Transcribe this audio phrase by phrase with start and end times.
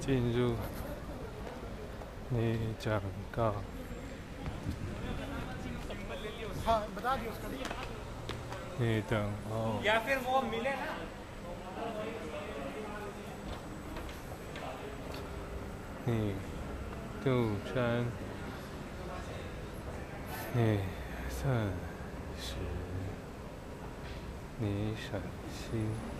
[0.00, 0.54] 进入
[2.28, 3.54] 你讲告。
[8.78, 9.80] 你等哦。
[16.06, 16.34] 你
[17.24, 18.04] 杜川，
[20.52, 20.80] 你
[21.30, 21.72] 算
[22.38, 22.54] 是
[24.58, 25.18] 你省
[25.50, 26.13] 心。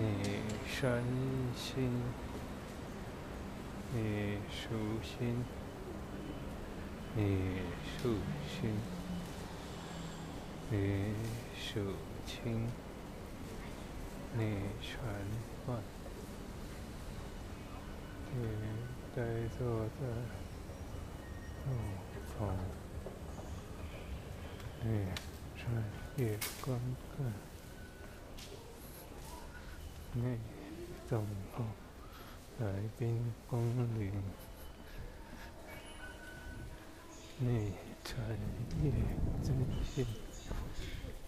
[0.00, 0.04] 你
[0.64, 1.02] 山
[1.56, 1.90] 心，
[3.92, 4.68] 你舒
[5.02, 5.44] 心，
[7.16, 7.18] 你
[8.00, 8.14] 舒
[8.46, 8.70] 心，
[10.70, 11.14] 你
[11.58, 11.80] 数
[12.24, 12.68] 清，
[14.34, 14.40] 你
[14.80, 15.02] 传
[15.66, 15.82] 万。
[18.30, 18.36] 你
[19.16, 19.18] 呆
[19.58, 19.60] 坐
[19.98, 20.06] 在
[21.66, 21.68] 路
[22.38, 22.38] 旁，
[24.84, 24.86] 你
[25.56, 25.60] 穿
[26.18, 26.78] 越观
[27.16, 27.26] 看，
[30.14, 30.38] 你
[31.08, 31.64] 等候
[32.58, 33.62] 来宾光
[33.98, 34.10] 临，
[37.38, 37.72] 你
[38.04, 38.18] 产
[38.82, 38.90] 业
[39.42, 40.06] 真心，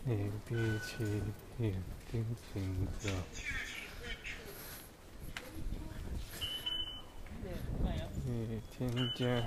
[0.05, 1.23] 你闭起
[1.59, 3.09] 眼睛行走。
[8.25, 9.45] 你添加，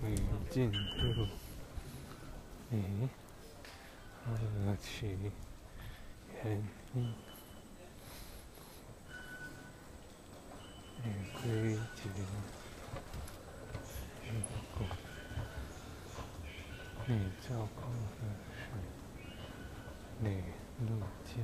[0.00, 1.26] 你进入，
[2.68, 3.08] 你
[4.24, 5.16] 何其
[6.44, 6.62] 原
[6.94, 7.14] 因，
[11.04, 12.08] 你归结，
[14.30, 14.40] 你
[14.78, 14.86] 果，
[17.06, 18.22] 你照顾的
[18.54, 18.60] 是
[20.20, 20.26] 你
[20.86, 20.90] 路
[21.24, 21.34] 见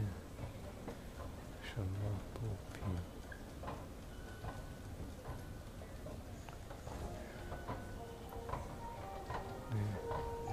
[1.60, 1.88] 什么
[2.34, 2.36] 不
[2.72, 2.76] 平。
[9.70, 9.74] 你
[10.46, 10.52] 你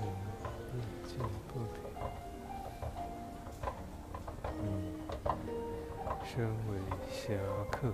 [0.72, 0.76] 意
[1.08, 1.12] 见
[1.48, 1.78] 不平，
[4.64, 4.66] 你
[6.26, 6.34] 身
[6.68, 6.70] 为
[7.08, 7.24] 侠
[7.72, 7.94] 客，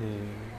[0.00, 0.49] 你，你，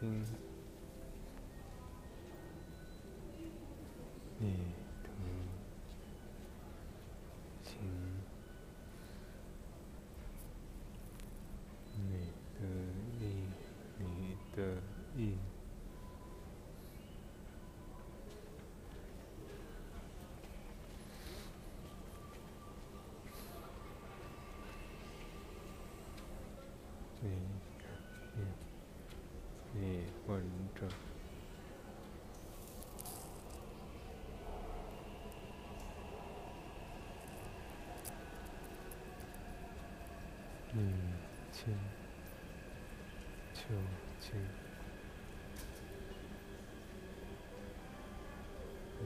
[0.00, 0.06] 你
[5.02, 5.08] 的
[7.64, 7.74] 心，
[11.96, 12.10] 你
[12.54, 12.60] 的
[13.18, 13.22] 意，
[13.98, 14.58] 你的
[15.16, 15.47] 意。
[30.28, 30.38] 混
[30.74, 30.86] 者。
[40.74, 41.14] 嗯，
[41.50, 41.74] 亲，
[43.54, 43.62] 就
[44.20, 44.34] 亲，
[49.00, 49.02] 嗯，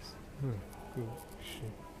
[0.00, 0.14] 四
[0.94, 1.02] 个
[1.42, 1.62] 是。
[1.64, 1.91] 嗯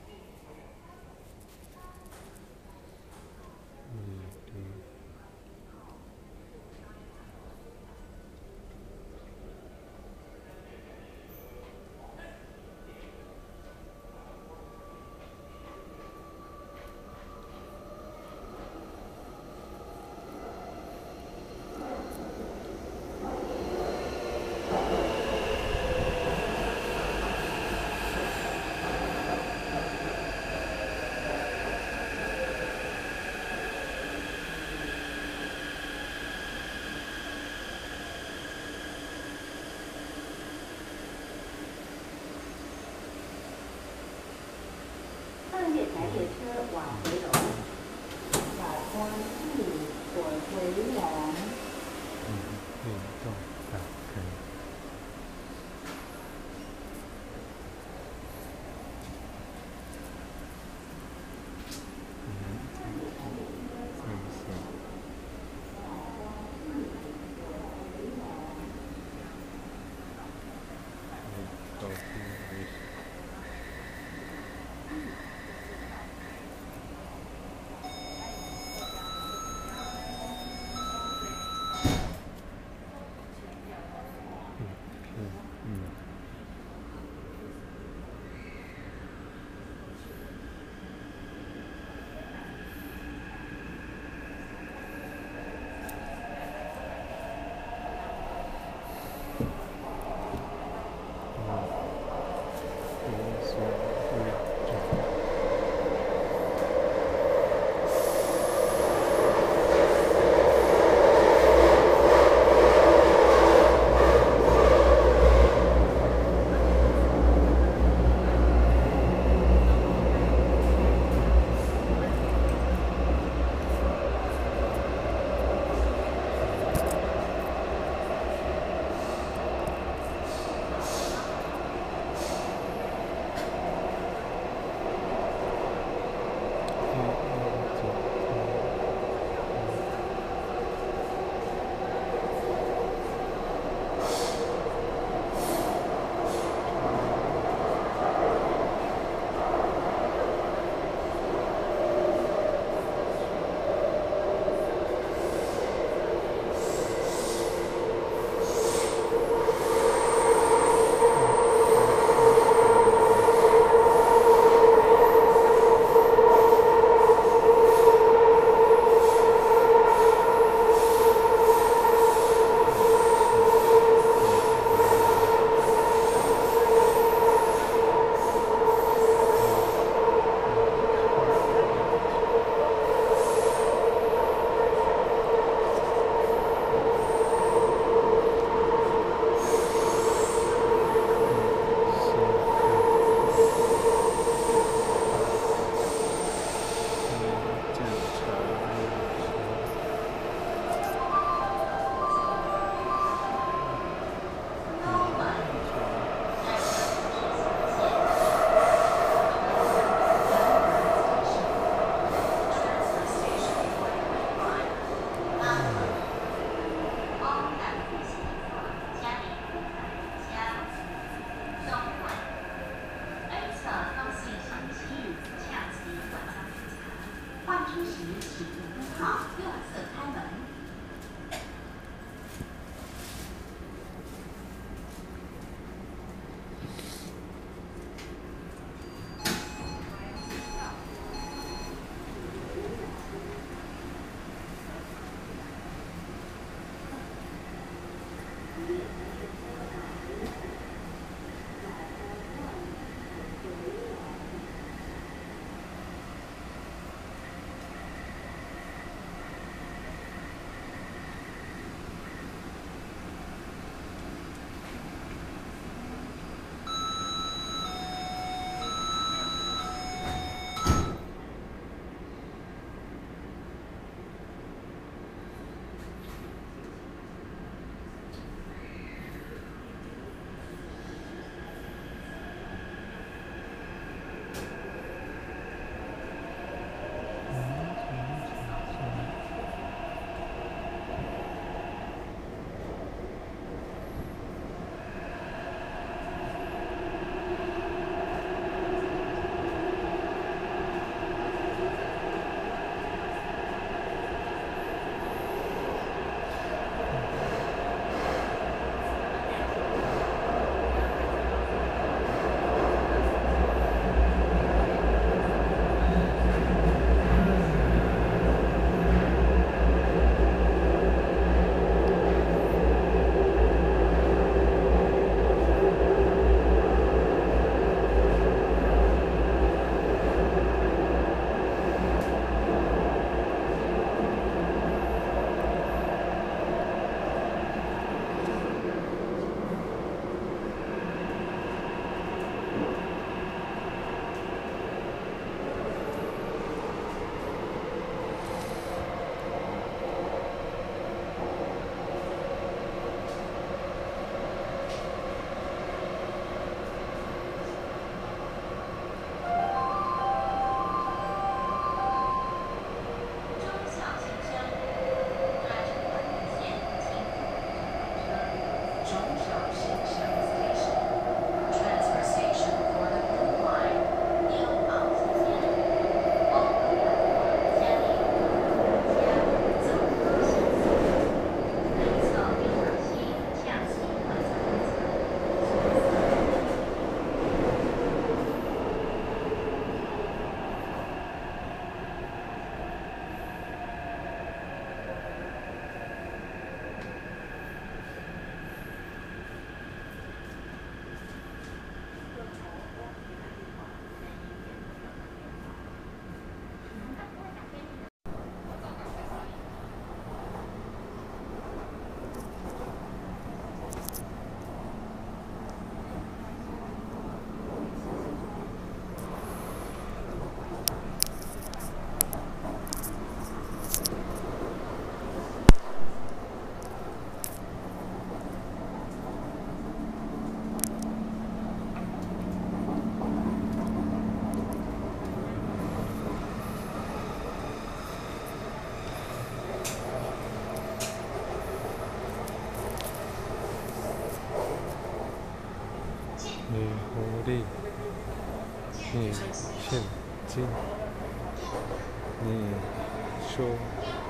[453.36, 453.58] 象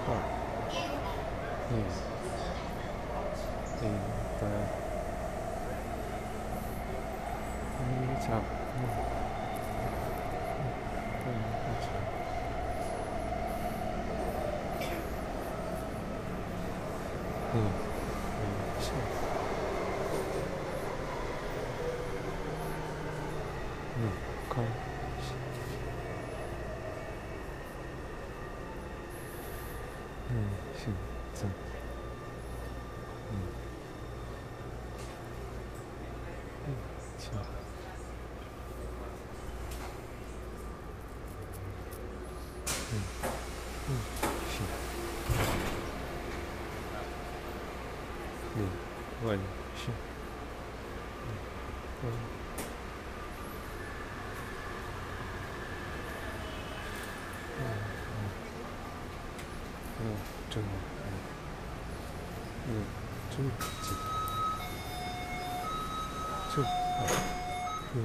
[0.05, 0.29] が、
[1.69, 2.07] うん、
[3.81, 4.73] いいんだよ。
[7.79, 8.39] いいじゃ。
[8.75, 9.32] うん
[63.43, 63.51] 右
[63.83, 63.89] 击，
[66.55, 66.63] 就
[67.95, 67.97] 嗯，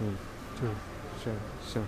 [0.00, 0.16] 嗯，
[0.54, 0.60] 就
[1.22, 1.36] 选一
[1.72, 1.80] 下。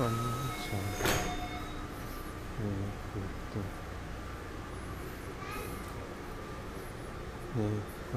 [0.00, 0.80] 안녕하세 요.
[2.58, 2.64] 네,
[3.12, 3.54] 그것 도...
[7.56, 7.60] 네,
[8.12, 8.14] 한...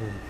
[0.00, 0.29] Mm.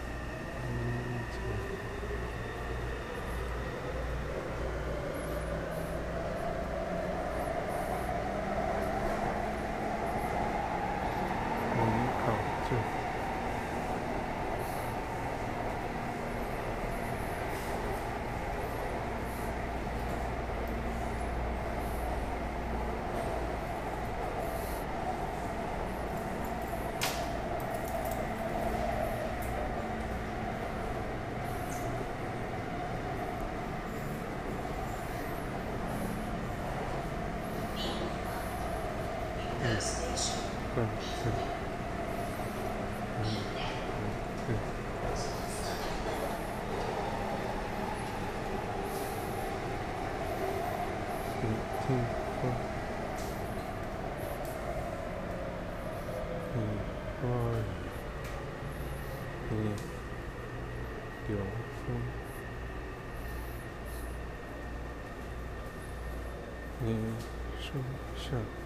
[68.30, 68.60] 是。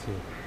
[0.00, 0.39] Thank you.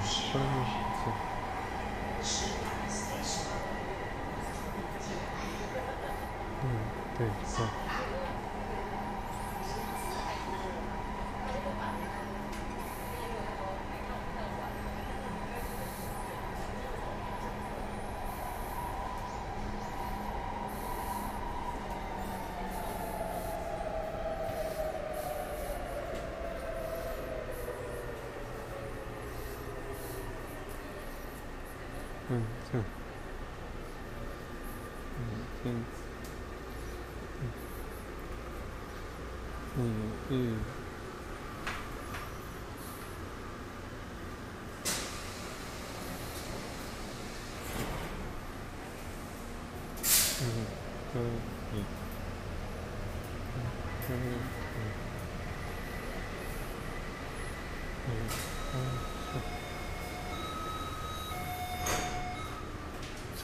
[0.00, 0.89] sorry.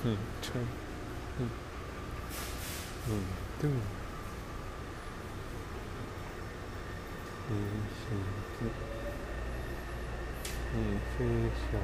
[0.05, 0.53] 嗯，车，
[1.39, 1.49] 嗯，
[3.09, 3.11] 嗯，
[3.61, 3.71] 对，
[7.51, 7.53] 嗯，
[7.97, 8.05] 车
[8.59, 8.71] 子，
[10.75, 10.77] 你
[11.17, 11.81] 分享。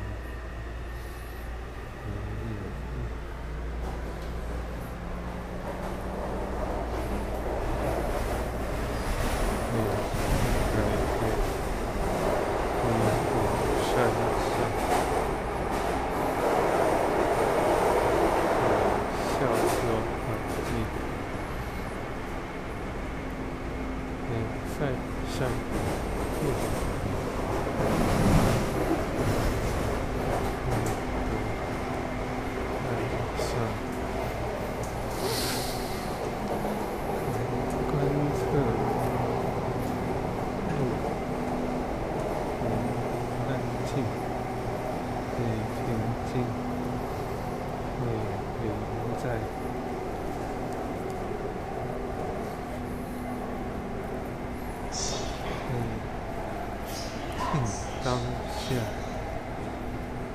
[58.68, 58.78] 线，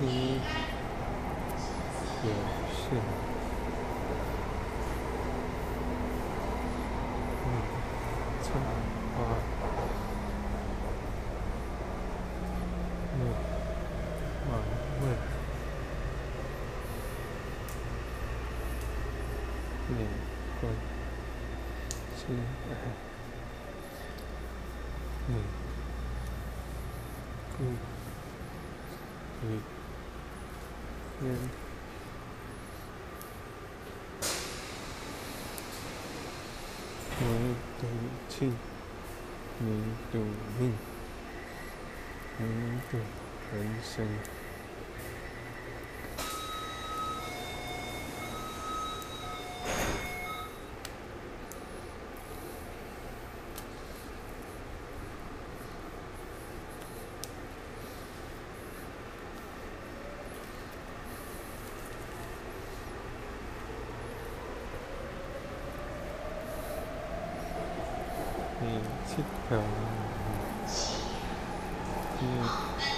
[0.01, 0.39] 一
[2.23, 2.29] 有
[2.73, 2.99] 线。
[7.43, 7.47] 嗯，
[8.43, 8.86] 错了。
[69.17, 69.23] 你
[72.17, 72.96] คิ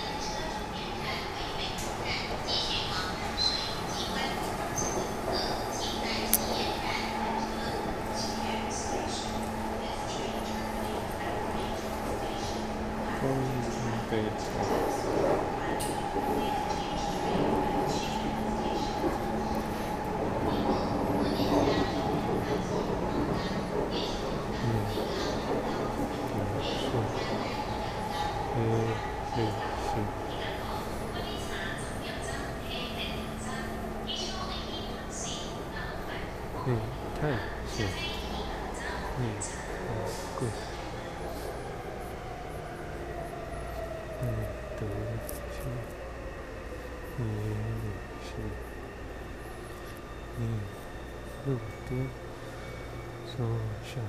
[53.40, 53.48] 说
[53.86, 54.04] 上，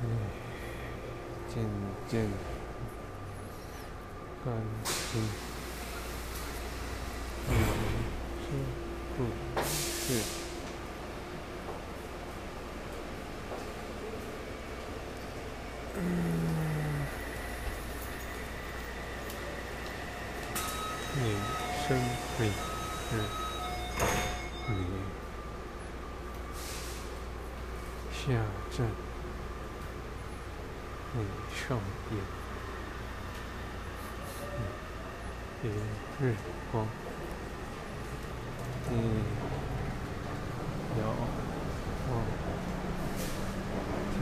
[0.00, 0.04] 嗯，
[1.52, 1.62] 渐
[2.08, 2.26] 渐，
[4.42, 4.54] 甘
[4.86, 5.20] 心，
[7.50, 7.52] 嗯，
[8.40, 8.48] 是。
[9.18, 9.20] 不
[9.60, 10.14] 是？
[21.12, 21.20] 你
[21.86, 21.88] 生
[22.38, 22.40] 命
[23.10, 23.12] 日
[24.68, 24.72] 里
[28.12, 28.22] 下
[28.70, 28.78] 站，
[31.70, 31.78] 上
[32.10, 32.18] 演，
[35.62, 35.70] 明
[36.20, 36.34] 日
[36.72, 36.84] 光，
[38.90, 38.92] 你
[40.98, 41.02] 遥
[42.10, 42.12] 望
[44.18, 44.20] 天，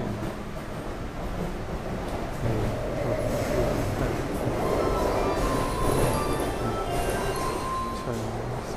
[2.42, 2.44] 你
[3.02, 3.06] 不
[3.96, 3.98] 看。
[7.96, 8.04] 橙
[8.68, 8.76] 色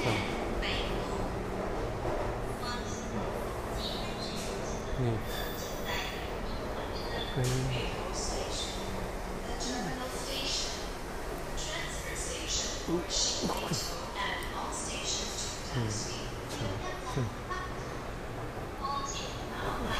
[0.00, 0.06] 上，
[4.96, 5.02] 你
[7.34, 7.44] 跟嗯，橙
[8.14, 8.20] 色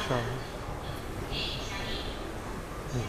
[0.07, 0.13] 上，
[2.93, 2.99] 嗯，嗯，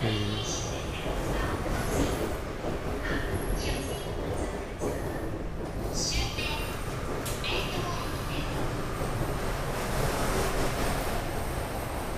[0.00, 0.06] 嗯。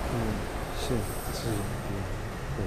[0.09, 0.19] 嗯，
[0.81, 0.85] 是
[1.33, 1.55] 自由
[2.57, 2.59] 对。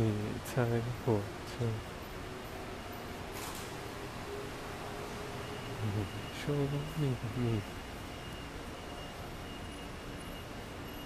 [0.00, 0.12] 你
[0.46, 0.62] 猜
[1.04, 1.18] 火
[1.48, 1.66] 车？
[5.82, 5.86] 你
[6.38, 6.54] 说
[7.00, 7.02] 秘
[7.34, 7.60] 密，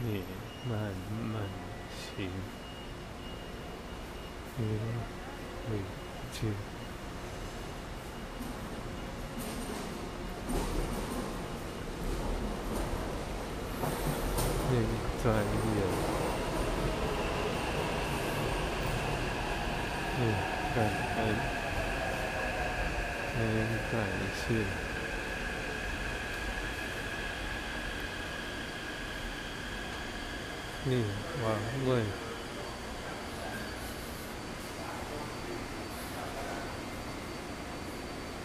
[0.01, 0.23] 你
[0.69, 0.79] 慢
[1.33, 1.41] 慢
[2.19, 2.29] 行，
[4.59, 4.61] 你
[5.71, 5.73] 委
[6.35, 6.37] 屈，
[14.71, 14.73] 你
[15.25, 15.41] 在演，
[20.19, 20.23] 你
[20.75, 20.83] 感
[21.19, 21.21] 恩，
[23.37, 23.41] 你
[23.91, 23.95] 感
[24.39, 24.65] 谢。
[30.85, 31.05] 你
[31.45, 31.47] 王
[31.87, 32.03] 位，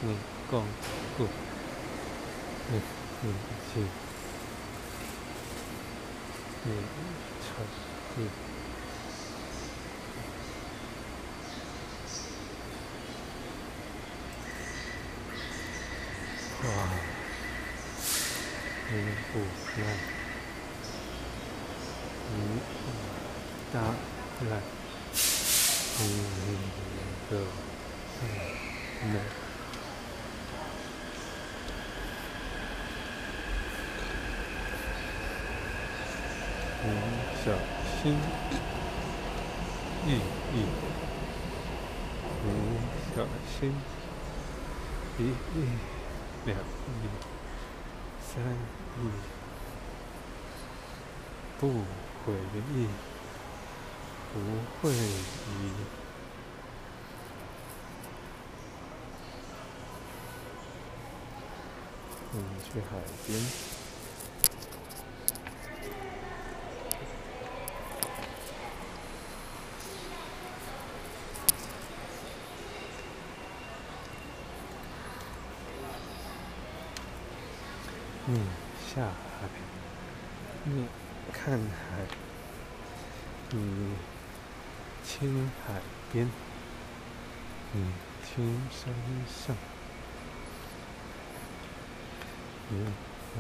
[0.02, 0.16] 你
[0.52, 0.62] 讲
[1.18, 1.28] 过，
[2.70, 2.82] 你
[3.22, 3.34] 你
[3.74, 3.80] 是，
[6.64, 6.68] 你
[7.42, 7.48] 测
[8.14, 8.16] 试，
[16.64, 16.68] 哇，
[18.92, 18.94] 你
[19.78, 19.90] 不赖。
[22.34, 22.36] 嗯，
[23.72, 23.80] 大
[24.50, 24.52] 来，
[26.00, 26.02] 嗯，
[27.30, 27.32] 个，
[28.22, 28.26] 嗯，
[29.14, 29.16] 那，
[36.84, 36.86] 嗯，
[37.46, 37.46] 小
[38.02, 38.02] 心
[40.08, 40.10] 翼
[40.54, 40.66] 翼，
[42.44, 42.48] 嗯，
[43.16, 43.18] 小
[43.60, 43.62] 心，
[45.20, 45.28] 一亿、
[46.46, 46.60] 两亿、
[48.20, 49.06] 三亿，
[51.60, 52.34] 不回
[52.76, 52.88] 忆，
[54.32, 54.36] 不
[54.80, 54.96] 会忆。
[62.34, 62.86] 你去海
[63.26, 63.40] 边。
[78.30, 78.42] 你
[78.94, 79.48] 下海，
[80.66, 80.86] 你
[81.32, 82.06] 看海，
[83.52, 83.58] 你
[85.06, 85.82] 青海
[86.12, 86.30] 边，
[87.74, 87.84] 你
[88.26, 88.94] 听山
[89.28, 89.56] 上，
[92.70, 92.86] 你
[93.36, 93.40] 我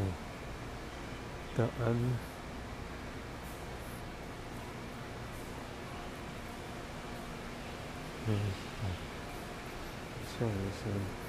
[1.57, 1.85] 的安，
[8.27, 8.85] 嗯嗯，
[10.27, 10.49] 笑一
[10.83, 11.26] 声。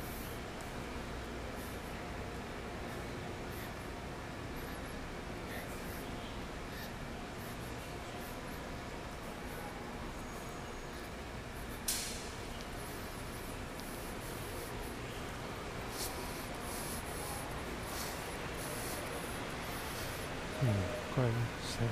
[20.61, 20.67] 嗯，
[21.15, 21.25] 关
[21.63, 21.89] 心，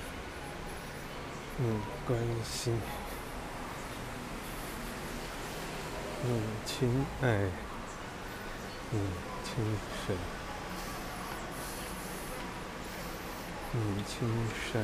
[1.61, 2.77] 嗯，关心，
[6.25, 7.29] 嗯，亲爱，
[8.93, 8.99] 嗯，
[9.45, 9.65] 亲
[10.05, 10.17] 水，
[13.75, 14.29] 嗯，亲
[14.73, 14.83] 山，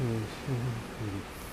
[0.00, 1.43] 嗯，心里。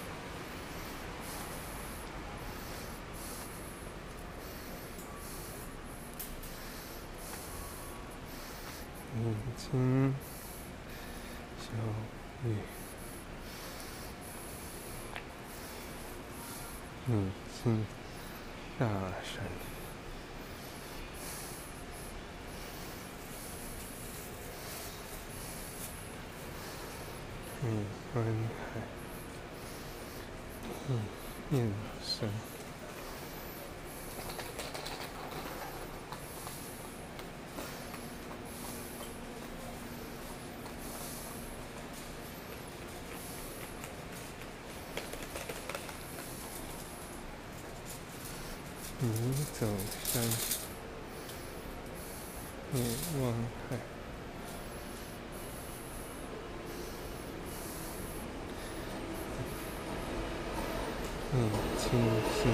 [9.52, 10.16] 眼睛，
[11.60, 11.66] 小
[12.48, 12.56] 雨，
[17.10, 17.32] 眼
[17.64, 17.86] 睛，
[18.80, 19.44] 大山，
[27.64, 28.80] 嗯，观海，
[30.88, 31.00] 嗯，
[31.52, 32.30] 眼神。
[49.04, 49.66] 你走
[50.04, 50.22] 山，
[52.72, 53.34] 你望
[53.68, 53.78] 海，
[61.34, 61.50] 你
[61.80, 61.90] 清
[62.44, 62.52] 新，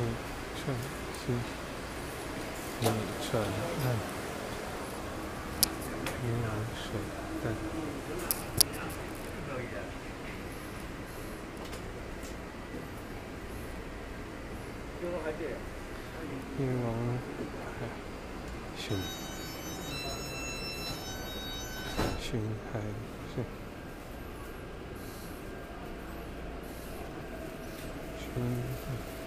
[0.00, 0.04] 你
[0.54, 0.76] 转
[1.26, 1.34] 心，
[2.80, 2.86] 你
[3.28, 3.84] 转岸，
[6.06, 6.86] 天蓝水
[7.42, 7.44] 淡。
[16.56, 17.80] 天王海
[18.76, 18.82] 寻，
[22.30, 22.80] 青海。
[28.18, 29.17] 青海。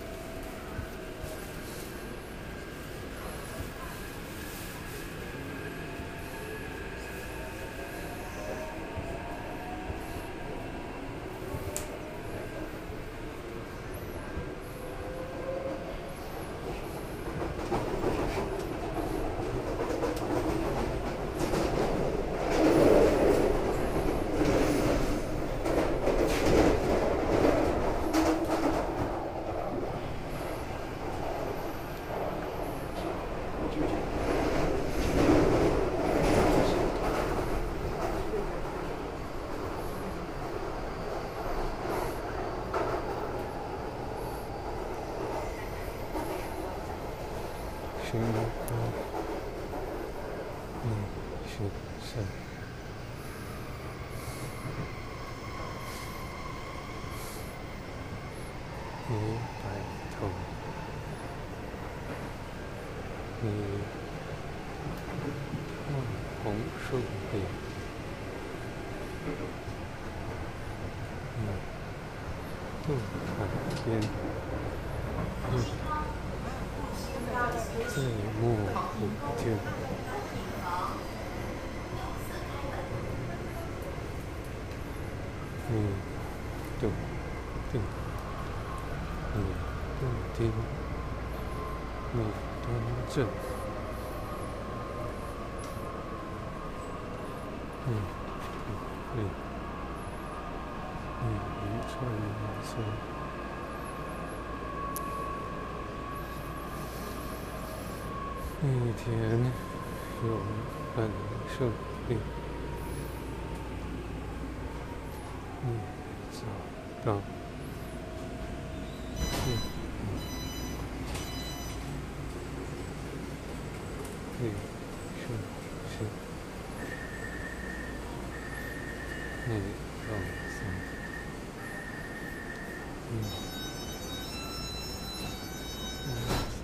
[133.12, 133.14] 嗯，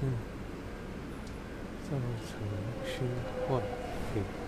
[0.01, 0.03] 嗯，
[1.83, 2.31] 造成
[2.85, 2.91] 虚
[3.47, 3.61] 幻
[4.13, 4.46] 品。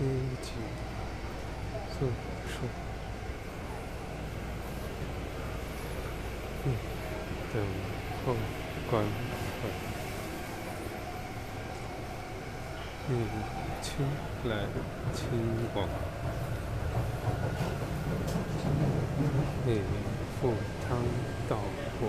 [0.00, 0.06] 自
[0.40, 0.52] 己
[1.90, 2.06] 自
[2.48, 2.54] 述。
[6.64, 6.72] 嗯，
[7.52, 7.62] 等
[8.24, 8.32] 候
[8.90, 9.68] 关怀，
[13.08, 13.12] 母
[13.82, 14.06] 亲
[14.48, 14.64] 来
[15.12, 15.28] 亲
[15.74, 15.86] 往，
[19.66, 19.82] 你
[20.40, 20.54] 赴
[20.88, 20.96] 汤
[21.46, 21.58] 蹈
[22.00, 22.08] 火。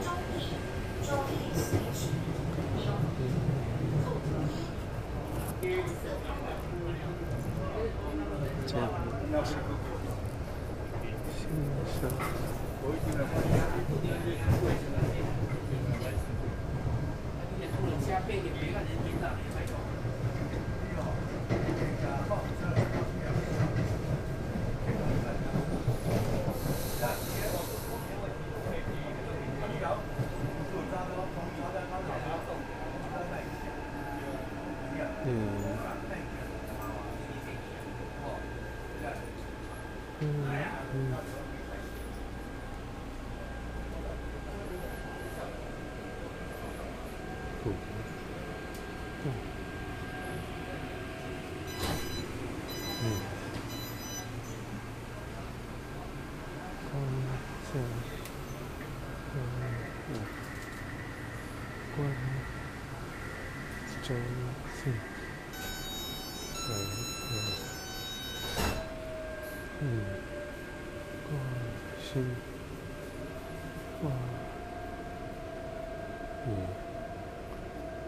[5.62, 6.61] Here's.
[8.68, 8.90] 这样。
[11.38, 11.48] 新
[12.02, 12.10] 生。
[18.08, 19.01] 加倍也没让人。
[64.12, 64.20] 生
[64.76, 64.92] 气，
[66.68, 66.70] 难
[67.30, 67.32] 过，
[69.80, 69.84] 你
[71.24, 71.30] 关
[72.02, 72.10] 心
[74.02, 74.06] 我，
[76.46, 76.48] 你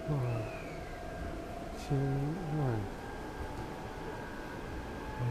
[0.10, 0.12] 我
[1.78, 1.82] 千
[2.60, 2.62] 万
[5.20, 5.22] 不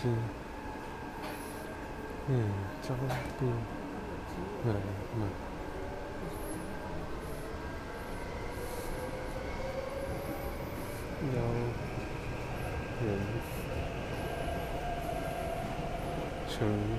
[2.28, 2.30] 你
[2.80, 2.84] 招
[3.40, 3.42] 兵
[4.66, 4.68] 来。
[16.60, 16.89] to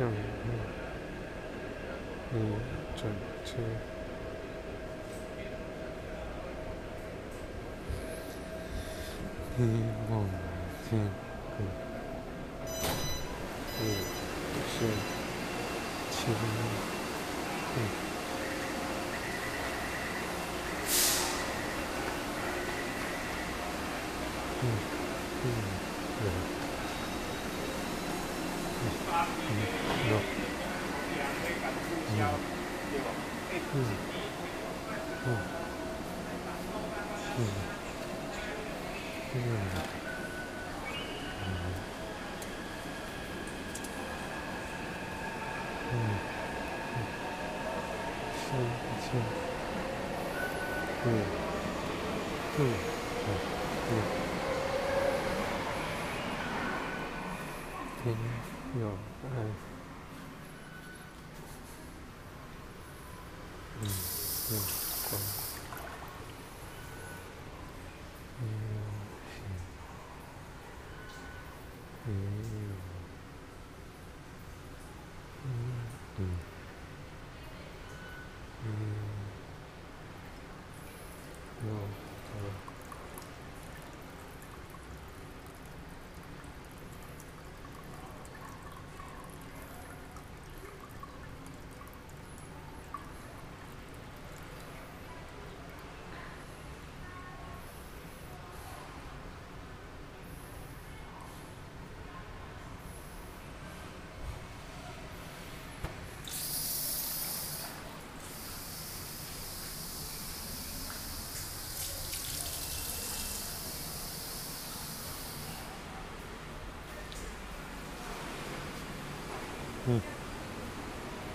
[0.00, 0.14] 向你，
[2.32, 2.54] 你
[2.96, 3.04] 整
[3.44, 3.52] 只。
[9.58, 10.24] 你望
[10.90, 11.19] 见。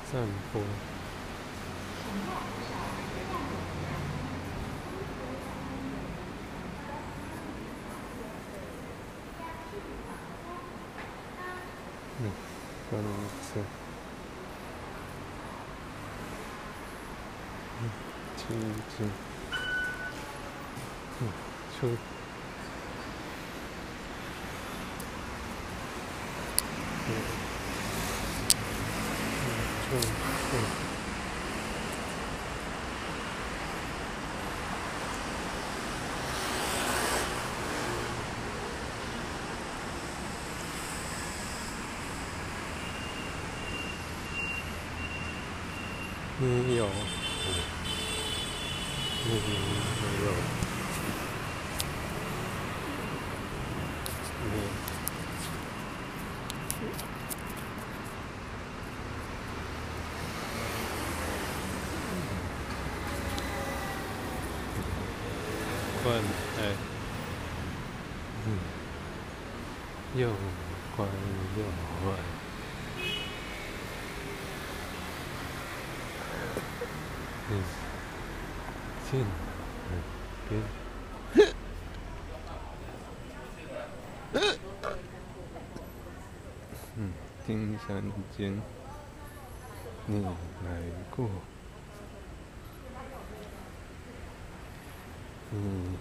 [0.05, 0.94] Sơn.
[46.47, 46.85] 嗯有，
[49.25, 49.33] 你没
[50.23, 50.27] 有，
[54.43, 54.55] 你，
[66.03, 66.05] 关
[66.59, 66.59] 爱，
[68.45, 68.47] 嗯，
[70.15, 70.21] 有
[70.95, 71.09] 关
[71.57, 71.59] 有
[72.11, 72.13] 爱。
[77.47, 77.51] 嗯，
[79.11, 79.23] 进，
[79.91, 79.93] 嗯，
[80.49, 80.51] 边，
[86.97, 86.97] 嗯，
[87.45, 88.01] 金山
[88.35, 88.61] 间，
[90.07, 90.81] 你来
[91.15, 91.29] 过，
[95.51, 95.95] 嗯。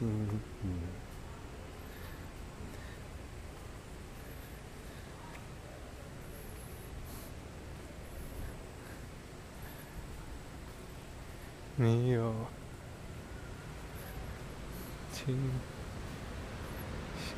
[0.00, 0.28] 嗯
[11.78, 12.34] 嗯，没有。
[15.12, 15.34] 清
[17.18, 17.36] 醒，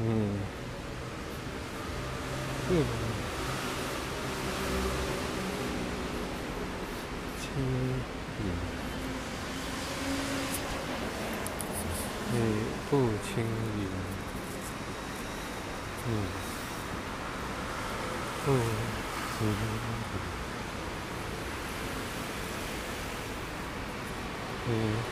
[0.00, 0.38] 嗯，
[2.70, 2.70] 嗯，
[7.40, 7.42] 清
[8.38, 8.42] 醒。
[12.34, 12.36] 你
[12.90, 12.90] 不
[13.22, 13.80] 轻盈，
[16.06, 16.08] 你
[18.44, 19.38] 不轻
[24.72, 25.11] Hmm.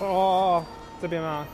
[0.00, 0.64] 哦，
[1.00, 1.46] 这边吗？